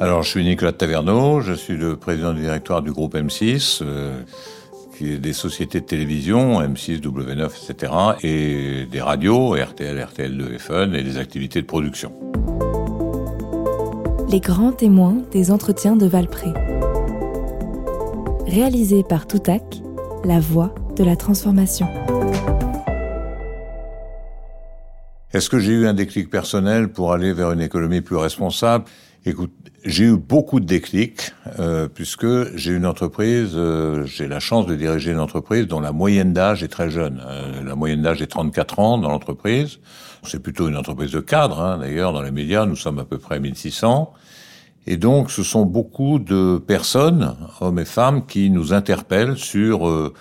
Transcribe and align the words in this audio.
Alors, 0.00 0.22
je 0.22 0.30
suis 0.30 0.44
Nicolas 0.44 0.72
Taverneau, 0.72 1.40
je 1.40 1.52
suis 1.52 1.76
le 1.76 1.96
président 1.96 2.32
du 2.32 2.42
directoire 2.42 2.82
du 2.82 2.92
groupe 2.92 3.16
M6, 3.16 3.80
euh, 3.82 4.20
qui 4.96 5.12
est 5.12 5.18
des 5.18 5.32
sociétés 5.32 5.80
de 5.80 5.86
télévision, 5.86 6.60
M6, 6.60 7.00
W9, 7.00 7.46
etc., 7.46 7.92
et 8.22 8.86
des 8.86 9.00
radios, 9.00 9.54
RTL, 9.54 9.98
RTL2 9.98 10.58
Fun, 10.58 10.92
et 10.92 11.02
des 11.02 11.18
activités 11.18 11.62
de 11.62 11.66
production. 11.66 12.12
Les 14.30 14.40
grands 14.40 14.72
témoins 14.72 15.16
des 15.32 15.50
entretiens 15.50 15.96
de 15.96 16.06
Valpré. 16.06 16.52
Réalisé 18.46 19.02
par 19.02 19.26
Toutac, 19.26 19.62
la 20.24 20.38
voix 20.38 20.74
de 20.96 21.02
la 21.02 21.16
transformation. 21.16 21.88
Est-ce 25.34 25.50
que 25.50 25.58
j'ai 25.58 25.72
eu 25.72 25.86
un 25.86 25.92
déclic 25.92 26.30
personnel 26.30 26.88
pour 26.88 27.12
aller 27.12 27.34
vers 27.34 27.52
une 27.52 27.60
économie 27.60 28.00
plus 28.00 28.16
responsable? 28.16 28.86
Écoute, 29.26 29.52
j'ai 29.84 30.04
eu 30.04 30.16
beaucoup 30.16 30.58
de 30.58 30.64
déclics 30.64 31.32
euh, 31.58 31.86
puisque 31.86 32.56
j'ai 32.56 32.72
une 32.72 32.86
entreprise, 32.86 33.50
euh, 33.54 34.06
j'ai 34.06 34.26
la 34.26 34.40
chance 34.40 34.64
de 34.64 34.74
diriger 34.74 35.12
une 35.12 35.20
entreprise 35.20 35.66
dont 35.66 35.80
la 35.80 35.92
moyenne 35.92 36.32
d'âge 36.32 36.62
est 36.62 36.68
très 36.68 36.88
jeune. 36.88 37.22
Euh, 37.26 37.62
la 37.62 37.74
moyenne 37.74 38.00
d'âge 38.00 38.22
est 38.22 38.26
34 38.26 38.78
ans 38.78 38.96
dans 38.96 39.10
l'entreprise. 39.10 39.80
C'est 40.22 40.42
plutôt 40.42 40.66
une 40.66 40.78
entreprise 40.78 41.10
de 41.10 41.20
cadre, 41.20 41.60
hein, 41.60 41.76
d'ailleurs, 41.76 42.14
dans 42.14 42.22
les 42.22 42.30
médias, 42.30 42.64
nous 42.64 42.76
sommes 42.76 42.98
à 42.98 43.04
peu 43.04 43.18
près 43.18 43.38
1600. 43.38 44.14
Et 44.86 44.96
donc, 44.96 45.30
ce 45.30 45.42
sont 45.42 45.66
beaucoup 45.66 46.20
de 46.20 46.56
personnes, 46.56 47.36
hommes 47.60 47.80
et 47.80 47.84
femmes, 47.84 48.24
qui 48.24 48.48
nous 48.48 48.72
interpellent 48.72 49.36
sur, 49.36 49.86
euh, 49.88 50.14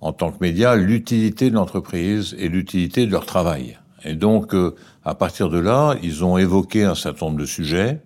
en 0.00 0.12
tant 0.12 0.32
que 0.32 0.38
médias, 0.40 0.74
l'utilité 0.74 1.48
de 1.48 1.54
l'entreprise 1.54 2.34
et 2.40 2.48
l'utilité 2.48 3.06
de 3.06 3.12
leur 3.12 3.24
travail. 3.24 3.78
Et 4.04 4.14
donc, 4.14 4.54
euh, 4.54 4.74
à 5.04 5.14
partir 5.14 5.48
de 5.48 5.58
là, 5.58 5.96
ils 6.02 6.24
ont 6.24 6.38
évoqué 6.38 6.84
un 6.84 6.94
certain 6.94 7.26
nombre 7.26 7.38
de 7.38 7.46
sujets 7.46 8.00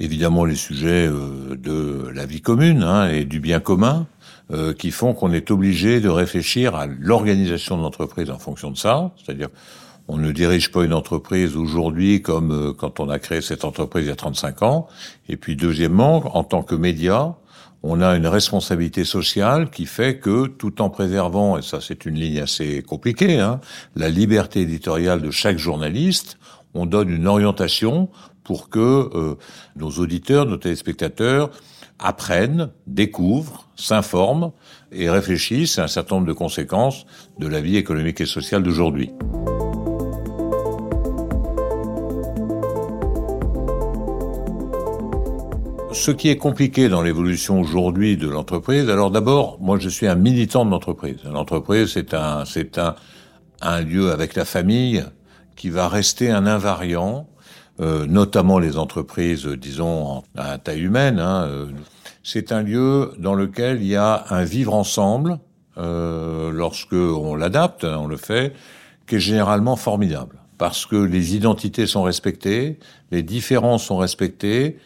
évidemment 0.00 0.44
les 0.44 0.54
sujets 0.54 1.08
euh, 1.08 1.56
de 1.56 2.08
la 2.14 2.26
vie 2.26 2.40
commune 2.40 2.82
hein, 2.82 3.08
et 3.08 3.24
du 3.24 3.40
bien 3.40 3.60
commun, 3.60 4.06
euh, 4.52 4.72
qui 4.72 4.90
font 4.90 5.12
qu'on 5.12 5.32
est 5.32 5.50
obligé 5.50 6.00
de 6.00 6.08
réfléchir 6.08 6.74
à 6.74 6.86
l'organisation 6.86 7.76
de 7.76 7.82
l'entreprise 7.82 8.30
en 8.30 8.38
fonction 8.38 8.70
de 8.70 8.76
ça. 8.76 9.12
C'est-à-dire, 9.16 9.48
on 10.06 10.16
ne 10.16 10.32
dirige 10.32 10.72
pas 10.72 10.84
une 10.84 10.94
entreprise 10.94 11.56
aujourd'hui 11.56 12.22
comme 12.22 12.52
euh, 12.52 12.72
quand 12.72 13.00
on 13.00 13.08
a 13.08 13.18
créé 13.18 13.40
cette 13.40 13.64
entreprise 13.64 14.04
il 14.04 14.08
y 14.08 14.12
a 14.12 14.16
35 14.16 14.62
ans. 14.62 14.88
Et 15.28 15.36
puis, 15.36 15.56
deuxièmement, 15.56 16.36
en 16.36 16.44
tant 16.44 16.62
que 16.62 16.74
média, 16.74 17.34
on 17.82 18.00
a 18.00 18.16
une 18.16 18.26
responsabilité 18.26 19.04
sociale 19.04 19.70
qui 19.70 19.86
fait 19.86 20.18
que, 20.18 20.46
tout 20.46 20.82
en 20.82 20.90
préservant, 20.90 21.58
et 21.58 21.62
ça 21.62 21.80
c'est 21.80 22.06
une 22.06 22.16
ligne 22.16 22.40
assez 22.40 22.82
compliquée, 22.82 23.38
hein, 23.38 23.60
la 23.94 24.08
liberté 24.08 24.60
éditoriale 24.60 25.22
de 25.22 25.30
chaque 25.30 25.58
journaliste, 25.58 26.38
on 26.74 26.86
donne 26.86 27.10
une 27.10 27.26
orientation 27.26 28.08
pour 28.44 28.68
que 28.68 29.10
euh, 29.14 29.34
nos 29.76 29.90
auditeurs, 29.90 30.46
nos 30.46 30.56
téléspectateurs 30.56 31.50
apprennent, 31.98 32.70
découvrent, 32.86 33.68
s'informent 33.76 34.52
et 34.92 35.10
réfléchissent 35.10 35.78
à 35.78 35.84
un 35.84 35.88
certain 35.88 36.16
nombre 36.16 36.28
de 36.28 36.32
conséquences 36.32 37.06
de 37.38 37.46
la 37.46 37.60
vie 37.60 37.76
économique 37.76 38.20
et 38.20 38.26
sociale 38.26 38.62
d'aujourd'hui. 38.62 39.10
Ce 45.98 46.12
qui 46.12 46.28
est 46.28 46.36
compliqué 46.36 46.88
dans 46.88 47.02
l'évolution 47.02 47.60
aujourd'hui 47.60 48.16
de 48.16 48.28
l'entreprise, 48.28 48.88
alors 48.88 49.10
d'abord, 49.10 49.58
moi 49.60 49.80
je 49.80 49.88
suis 49.88 50.06
un 50.06 50.14
militant 50.14 50.64
de 50.64 50.70
l'entreprise. 50.70 51.16
L'entreprise, 51.24 51.90
c'est 51.94 52.14
un, 52.14 52.44
c'est 52.44 52.78
un, 52.78 52.94
un 53.60 53.80
lieu 53.80 54.12
avec 54.12 54.36
la 54.36 54.44
famille 54.44 55.04
qui 55.56 55.70
va 55.70 55.88
rester 55.88 56.30
un 56.30 56.46
invariant 56.46 57.28
euh, 57.80 58.06
notamment 58.06 58.60
les 58.60 58.78
entreprises, 58.78 59.44
disons, 59.46 60.22
à 60.36 60.58
taille 60.58 60.82
humaine. 60.82 61.18
Hein, 61.18 61.48
euh, 61.48 61.66
c'est 62.22 62.52
un 62.52 62.62
lieu 62.62 63.10
dans 63.18 63.34
lequel 63.34 63.82
il 63.82 63.88
y 63.88 63.96
a 63.96 64.24
un 64.30 64.44
vivre 64.44 64.74
ensemble, 64.74 65.40
euh, 65.78 66.52
lorsque 66.52 66.92
on 66.92 67.34
l'adapte, 67.34 67.82
hein, 67.82 67.98
on 68.00 68.06
le 68.06 68.16
fait, 68.16 68.52
qui 69.08 69.16
est 69.16 69.20
généralement 69.20 69.74
formidable. 69.74 70.38
Parce 70.58 70.86
que 70.86 70.96
les 70.96 71.34
identités 71.34 71.86
sont 71.86 72.04
respectées, 72.04 72.78
les 73.10 73.24
différences 73.24 73.82
sont 73.86 73.98
respectées, 73.98 74.78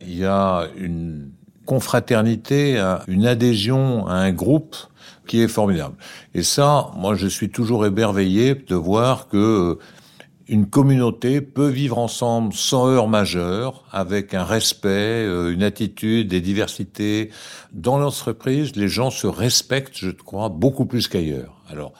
il 0.00 0.16
y 0.16 0.24
a 0.24 0.66
une 0.76 1.30
confraternité, 1.66 2.78
une 3.06 3.26
adhésion 3.26 4.06
à 4.06 4.14
un 4.14 4.32
groupe 4.32 4.76
qui 5.26 5.40
est 5.40 5.48
formidable. 5.48 5.94
Et 6.34 6.42
ça, 6.42 6.90
moi, 6.96 7.14
je 7.14 7.28
suis 7.28 7.50
toujours 7.50 7.86
émerveillé 7.86 8.54
de 8.54 8.74
voir 8.74 9.28
que 9.28 9.78
une 10.48 10.66
communauté 10.66 11.40
peut 11.40 11.68
vivre 11.68 11.96
ensemble 11.98 12.52
sans 12.52 12.88
heurts 12.88 13.06
majeurs, 13.06 13.84
avec 13.92 14.34
un 14.34 14.42
respect, 14.42 14.88
euh, 14.88 15.52
une 15.52 15.62
attitude, 15.62 16.26
des 16.26 16.40
diversités. 16.40 17.30
Dans 17.72 17.98
l'entreprise, 17.98 18.74
les 18.74 18.88
gens 18.88 19.10
se 19.10 19.28
respectent, 19.28 19.98
je 19.98 20.10
crois, 20.10 20.48
beaucoup 20.48 20.86
plus 20.86 21.06
qu'ailleurs. 21.06 21.62
Alors, 21.68 21.92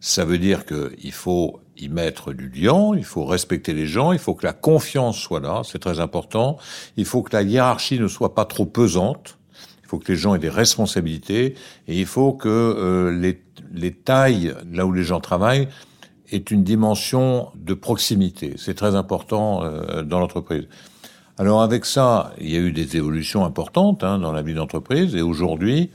ça 0.00 0.24
veut 0.24 0.38
dire 0.38 0.64
qu'il 0.64 1.12
faut 1.12 1.60
y 1.76 1.88
mettre 1.88 2.32
du 2.32 2.48
lien, 2.48 2.92
il 2.96 3.04
faut 3.04 3.24
respecter 3.24 3.72
les 3.72 3.86
gens, 3.86 4.12
il 4.12 4.18
faut 4.18 4.34
que 4.34 4.46
la 4.46 4.52
confiance 4.52 5.18
soit 5.18 5.40
là, 5.40 5.62
c'est 5.64 5.78
très 5.78 6.00
important. 6.00 6.58
Il 6.96 7.04
faut 7.04 7.22
que 7.22 7.34
la 7.34 7.42
hiérarchie 7.42 7.98
ne 7.98 8.08
soit 8.08 8.34
pas 8.34 8.44
trop 8.44 8.66
pesante. 8.66 9.38
Il 9.82 9.88
faut 9.88 9.98
que 9.98 10.12
les 10.12 10.18
gens 10.18 10.34
aient 10.34 10.40
des 10.40 10.50
responsabilités 10.50 11.54
et 11.86 11.98
il 11.98 12.06
faut 12.06 12.32
que 12.32 12.48
euh, 12.48 13.10
les, 13.10 13.42
les 13.72 13.92
tailles, 13.92 14.54
là 14.70 14.84
où 14.84 14.92
les 14.92 15.02
gens 15.02 15.20
travaillent, 15.20 15.68
est 16.30 16.50
une 16.50 16.62
dimension 16.62 17.48
de 17.54 17.74
proximité. 17.74 18.54
C'est 18.58 18.74
très 18.74 18.94
important 18.94 19.62
euh, 19.62 20.02
dans 20.02 20.18
l'entreprise. 20.18 20.68
Alors 21.38 21.62
avec 21.62 21.84
ça, 21.84 22.34
il 22.40 22.50
y 22.50 22.56
a 22.56 22.60
eu 22.60 22.72
des 22.72 22.96
évolutions 22.96 23.44
importantes 23.44 24.04
hein, 24.04 24.18
dans 24.18 24.32
la 24.32 24.42
vie 24.42 24.54
d'entreprise 24.54 25.14
et 25.14 25.22
aujourd'hui, 25.22 25.90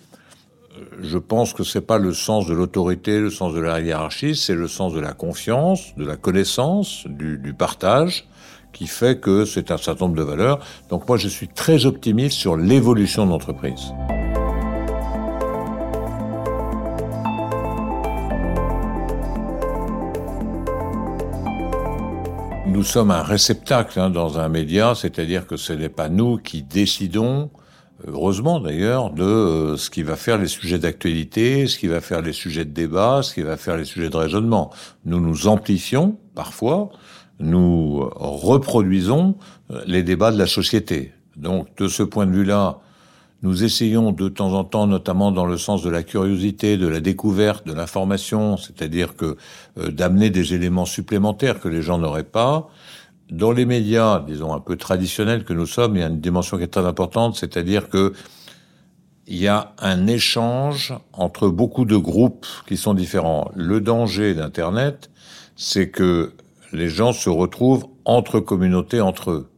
je 1.01 1.17
pense 1.17 1.53
que 1.53 1.63
c'est 1.63 1.81
pas 1.81 1.97
le 1.97 2.13
sens 2.13 2.47
de 2.47 2.53
l'autorité, 2.53 3.19
le 3.19 3.29
sens 3.29 3.53
de 3.53 3.59
la 3.59 3.79
hiérarchie, 3.79 4.35
c'est 4.35 4.56
le 4.56 4.67
sens 4.67 4.94
de 4.94 5.00
la 5.00 5.13
confiance, 5.13 5.95
de 5.97 6.06
la 6.06 6.16
connaissance, 6.16 7.06
du, 7.07 7.38
du 7.38 7.53
partage, 7.53 8.25
qui 8.72 8.88
fait 8.88 9.19
que 9.19 9.45
c'est 9.45 9.72
un 9.72 9.78
certain 9.78 10.06
nombre 10.06 10.17
de 10.17 10.23
valeurs. 10.23 10.59
Donc 10.89 11.07
moi, 11.07 11.17
je 11.17 11.28
suis 11.28 11.47
très 11.47 11.85
optimiste 11.85 12.38
sur 12.38 12.57
l'évolution 12.57 13.25
de 13.25 13.31
l'entreprise. 13.31 13.94
Nous 22.66 22.83
sommes 22.83 23.12
un 23.12 23.22
réceptacle 23.22 24.00
hein, 24.00 24.09
dans 24.09 24.39
un 24.39 24.50
média, 24.50 24.95
c'est-à-dire 24.95 25.45
que 25.45 25.57
ce 25.57 25.73
n'est 25.73 25.89
pas 25.89 26.09
nous 26.09 26.38
qui 26.38 26.63
décidons, 26.63 27.51
heureusement 28.08 28.59
d'ailleurs, 28.59 29.12
de 29.12 29.24
euh, 29.24 29.78
ce 29.78 29.90
qui 29.90 30.04
va 30.04 30.16
faire 30.16 30.38
les 30.38 30.48
sujets 30.48 30.80
d'actualité, 30.80 31.68
ce 31.68 31.78
qui 31.78 31.88
va 31.88 32.02
faire 32.02 32.22
les 32.22 32.34
sujets 32.34 32.66
de 32.66 32.72
débat, 32.72 33.22
ce 33.24 33.34
qui 33.34 33.42
va 33.42 33.58
faire 33.58 33.78
les 33.78 33.86
sujets 33.86 34.09
de 34.09 34.18
raisonnement. 34.18 34.72
Nous 35.06 35.20
nous 35.20 35.48
amplifions 35.48 36.18
parfois, 36.36 36.90
nous 37.40 38.09
reproduisons 38.16 39.36
euh, 39.72 39.81
les 39.86 40.04
débats 40.04 40.31
de 40.31 40.38
la 40.38 40.48
société. 40.48 41.12
Donc 41.36 41.76
de 41.78 41.88
ce 41.88 42.04
point 42.04 42.26
de 42.26 42.31
vue-là, 42.31 42.80
nous 43.44 43.66
essayons 43.66 44.14
de 44.14 44.30
temps 44.30 44.54
en 44.54 44.64
temps, 44.64 44.88
notamment 44.88 45.31
dans 45.31 45.46
le 45.46 45.58
sens 45.58 45.84
de 45.84 45.90
la 45.90 46.02
curiosité, 46.02 46.78
de 46.78 46.88
la 46.88 47.02
découverte, 47.02 47.68
de 47.68 47.74
l'information, 47.74 48.56
c'est-à-dire 48.56 49.18
que 49.18 49.36
euh, 49.78 49.92
d'amener 49.92 50.30
des 50.30 50.54
éléments 50.54 50.86
supplémentaires 50.86 51.60
que 51.60 51.68
les 51.68 51.81
gens 51.81 51.98
n'auraient 51.98 52.24
pas. 52.24 52.70
Dans 53.33 53.51
les 53.51 53.66
médias, 53.66 54.19
disons 54.19 54.53
un 54.53 54.59
peu 54.59 54.75
traditionnels 54.75 55.44
que 55.44 55.53
nous 55.53 55.66
sommes, 55.66 55.95
il 55.95 56.01
y 56.01 56.03
a 56.03 56.07
une 56.07 56.21
dimension 56.21 56.57
qui 56.57 56.66
est 56.66 56.67
très 56.67 56.85
importante, 56.85 57.35
c'est-à-dire 57.35 57.89
que 57.89 58.13
il 59.25 59.38
y 59.38 59.47
a 59.47 59.73
un 59.79 60.05
échange 60.05 60.94
entre 61.13 61.47
beaucoup 61.47 61.85
de 61.85 61.97
groupes 61.97 62.45
qui 62.67 62.77
sont 62.77 62.94
différents. 62.94 63.49
Le 63.55 63.81
danger 63.81 64.35
d'Internet, 64.35 65.09
c'est 65.55 65.89
que 65.89 66.33
les 66.73 66.89
gens 66.89 67.11
se 67.11 67.27
retrouvent 67.27 67.88
entre 68.05 68.39
communautés 68.39 69.01
entre 69.01 69.31
eux. 69.31 69.50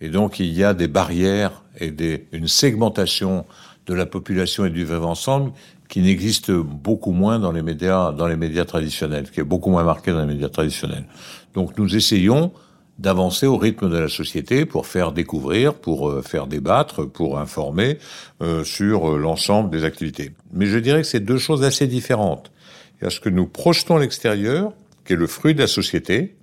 Et 0.00 0.10
donc 0.10 0.38
il 0.38 0.52
y 0.54 0.62
a 0.62 0.72
des 0.72 0.86
barrières 0.86 1.64
et 1.80 1.90
des, 1.90 2.28
une 2.30 2.46
segmentation 2.46 3.46
de 3.86 3.94
la 3.94 4.06
population 4.06 4.64
et 4.64 4.70
du 4.70 4.84
vivre 4.84 5.08
ensemble 5.08 5.50
qui 5.88 6.02
n'existe 6.02 6.52
beaucoup 6.52 7.10
moins 7.10 7.40
dans 7.40 7.50
les 7.50 7.62
médias, 7.62 8.12
dans 8.12 8.28
les 8.28 8.36
médias 8.36 8.64
traditionnels, 8.64 9.28
qui 9.28 9.40
est 9.40 9.44
beaucoup 9.44 9.70
moins 9.70 9.82
marqué 9.82 10.12
dans 10.12 10.20
les 10.20 10.32
médias 10.32 10.50
traditionnels. 10.50 11.06
Donc 11.54 11.76
nous 11.76 11.96
essayons 11.96 12.52
d'avancer 12.98 13.46
au 13.46 13.56
rythme 13.56 13.90
de 13.90 13.98
la 13.98 14.08
société 14.08 14.66
pour 14.66 14.86
faire 14.86 15.12
découvrir, 15.12 15.74
pour 15.74 16.08
euh, 16.08 16.22
faire 16.22 16.46
débattre, 16.46 17.08
pour 17.08 17.38
informer 17.38 17.98
euh, 18.42 18.64
sur 18.64 19.10
euh, 19.10 19.18
l'ensemble 19.18 19.70
des 19.70 19.84
activités. 19.84 20.32
Mais 20.52 20.66
je 20.66 20.78
dirais 20.78 21.02
que 21.02 21.08
c'est 21.08 21.20
deux 21.20 21.38
choses 21.38 21.64
assez 21.64 21.86
différentes. 21.86 22.52
Il 23.00 23.04
y 23.04 23.06
a 23.06 23.10
ce 23.10 23.20
que 23.20 23.28
nous 23.28 23.46
projetons 23.46 23.96
à 23.96 24.00
l'extérieur, 24.00 24.72
qui 25.04 25.14
est 25.14 25.16
le 25.16 25.26
fruit 25.26 25.54
de 25.54 25.60
la 25.60 25.66
société, 25.66 26.36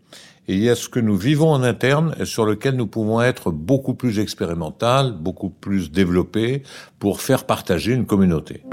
et 0.48 0.56
il 0.56 0.64
y 0.64 0.70
a 0.70 0.76
ce 0.76 0.90
que 0.90 1.00
nous 1.00 1.16
vivons 1.16 1.52
en 1.52 1.64
interne 1.64 2.16
et 2.20 2.26
sur 2.26 2.46
lequel 2.46 2.76
nous 2.76 2.88
pouvons 2.88 3.22
être 3.22 3.52
beaucoup 3.52 3.94
plus 3.94 4.20
expérimental, 4.20 5.14
beaucoup 5.14 5.50
plus 5.50 5.92
développé 5.92 6.64
pour 7.00 7.22
faire 7.22 7.46
partager 7.46 7.94
une 7.94 8.06
communauté. 8.06 8.64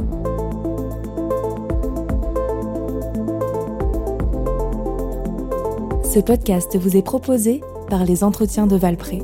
Ce 6.10 6.20
podcast 6.20 6.74
vous 6.78 6.96
est 6.96 7.02
proposé 7.02 7.60
par 7.90 8.06
les 8.06 8.24
entretiens 8.24 8.66
de 8.66 8.76
Valpré. 8.76 9.20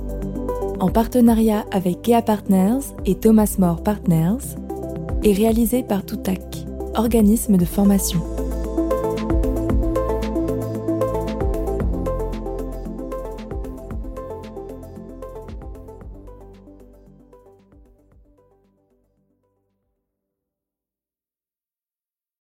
En 0.80 0.90
partenariat 0.90 1.64
avec 1.70 2.04
Gea 2.04 2.20
Partners 2.20 2.84
et 3.06 3.14
Thomas 3.14 3.56
More 3.58 3.82
Partners, 3.82 4.56
et 5.22 5.32
réalisé 5.32 5.82
par 5.82 6.04
Toutac, 6.04 6.66
organisme 6.94 7.56
de 7.56 7.64
formation. 7.64 8.20